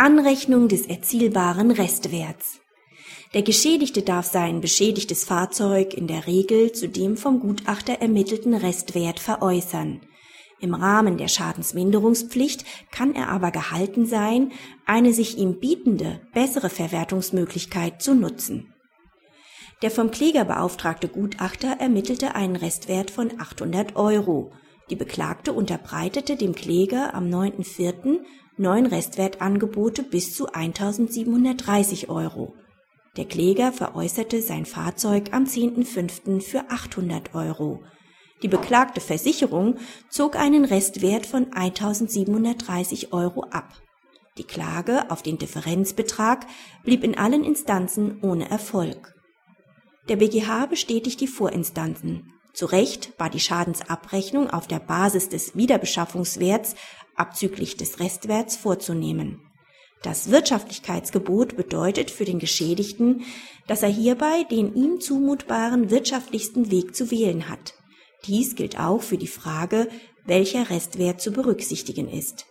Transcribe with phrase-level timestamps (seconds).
[0.00, 2.60] Anrechnung des erzielbaren Restwerts.
[3.34, 9.20] Der Geschädigte darf sein beschädigtes Fahrzeug in der Regel zu dem vom Gutachter ermittelten Restwert
[9.20, 10.00] veräußern.
[10.58, 14.52] Im Rahmen der Schadensminderungspflicht kann er aber gehalten sein,
[14.86, 18.72] eine sich ihm bietende, bessere Verwertungsmöglichkeit zu nutzen.
[19.82, 24.50] Der vom Kläger beauftragte Gutachter ermittelte einen Restwert von 800 Euro.
[24.90, 28.18] Die Beklagte unterbreitete dem Kläger am 9.4.
[28.56, 32.54] neun Restwertangebote bis zu 1730 Euro.
[33.16, 36.40] Der Kläger veräußerte sein Fahrzeug am 10.5.
[36.40, 37.82] für 800 Euro.
[38.42, 39.76] Die beklagte Versicherung
[40.08, 43.80] zog einen Restwert von 1730 Euro ab.
[44.38, 46.46] Die Klage auf den Differenzbetrag
[46.82, 49.14] blieb in allen Instanzen ohne Erfolg.
[50.08, 52.32] Der BGH bestätigt die Vorinstanzen.
[52.60, 56.74] Zu Recht war die Schadensabrechnung auf der Basis des Wiederbeschaffungswerts
[57.16, 59.40] abzüglich des Restwerts vorzunehmen.
[60.02, 63.22] Das Wirtschaftlichkeitsgebot bedeutet für den Geschädigten,
[63.66, 67.72] dass er hierbei den ihm zumutbaren wirtschaftlichsten Weg zu wählen hat.
[68.26, 69.88] Dies gilt auch für die Frage,
[70.26, 72.44] welcher Restwert zu berücksichtigen ist.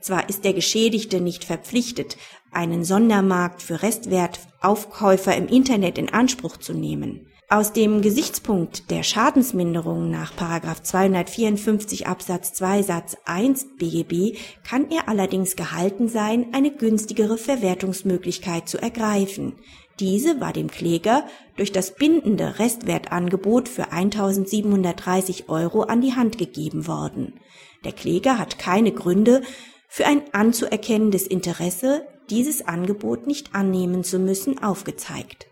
[0.00, 2.16] Zwar ist der Geschädigte nicht verpflichtet,
[2.52, 7.26] einen Sondermarkt für Restwertaufkäufer im Internet in Anspruch zu nehmen.
[7.50, 15.56] Aus dem Gesichtspunkt der Schadensminderung nach 254 Absatz 2 Satz 1 BGB kann er allerdings
[15.56, 19.54] gehalten sein, eine günstigere Verwertungsmöglichkeit zu ergreifen.
[19.98, 21.24] Diese war dem Kläger
[21.56, 27.40] durch das bindende Restwertangebot für 1730 Euro an die Hand gegeben worden.
[27.82, 29.40] Der Kläger hat keine Gründe
[29.88, 35.46] für ein anzuerkennendes Interesse, dieses Angebot nicht annehmen zu müssen, aufgezeigt.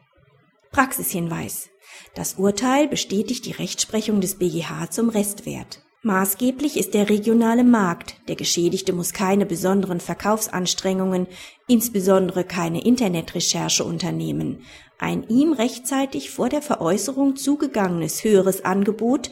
[0.72, 1.70] Praxishinweis.
[2.14, 5.82] Das Urteil bestätigt die Rechtsprechung des BGH zum Restwert.
[6.02, 8.14] Maßgeblich ist der regionale Markt.
[8.28, 11.26] Der Geschädigte muss keine besonderen Verkaufsanstrengungen,
[11.66, 14.62] insbesondere keine Internetrecherche unternehmen.
[14.98, 19.30] Ein ihm rechtzeitig vor der Veräußerung zugegangenes höheres Angebot,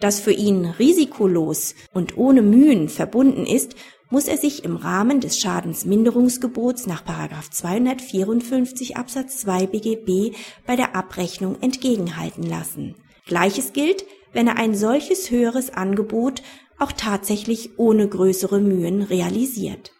[0.00, 3.74] das für ihn risikolos und ohne Mühen verbunden ist,
[4.10, 7.02] muss er sich im Rahmen des Schadensminderungsgebots nach
[7.50, 10.36] 254 Absatz 2 BGB
[10.66, 12.94] bei der Abrechnung entgegenhalten lassen.
[13.26, 16.42] Gleiches gilt, wenn er ein solches höheres Angebot
[16.78, 19.92] auch tatsächlich ohne größere Mühen realisiert